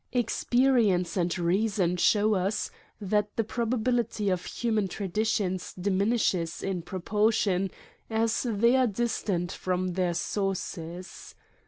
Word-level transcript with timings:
Experience 0.13 1.15
and 1.15 1.37
reason 1.37 1.95
show 1.95 2.33
us 2.33 2.71
that 2.99 3.27
the 3.35 3.43
probability 3.43 4.29
of 4.31 4.43
human 4.45 4.87
traditions 4.87 5.75
dimi 5.79 6.07
nishes 6.13 6.63
in 6.63 6.81
proportion 6.81 7.69
as 8.09 8.41
they 8.49 8.75
are 8.75 8.87
distant 8.87 9.51
from 9.51 9.89
their 9.89 10.15
sources. 10.15 11.35